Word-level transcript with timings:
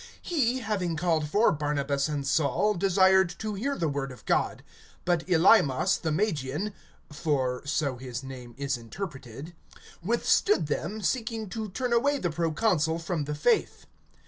He, 0.23 0.61
having 0.61 0.95
called 0.95 1.29
for 1.29 1.51
Barnabas 1.51 2.09
and 2.09 2.25
Saul, 2.25 2.73
desired 2.73 3.29
to 3.37 3.53
hear 3.53 3.77
the 3.77 3.87
word 3.87 4.11
of 4.11 4.25
God. 4.25 4.63
(8)But 5.05 5.27
Elymas 5.27 6.01
the 6.01 6.11
Magian 6.11 6.73
(for 7.11 7.61
so 7.67 7.97
his 7.97 8.23
name 8.23 8.55
is 8.57 8.77
interpreted), 8.77 9.53
withstood 10.01 10.65
them, 10.65 11.03
seeking 11.03 11.49
to 11.49 11.69
turn 11.69 11.93
away 11.93 12.17
the 12.17 12.31
proconsul 12.31 12.97
from 12.97 13.25
the 13.25 13.35
faith. 13.35 13.85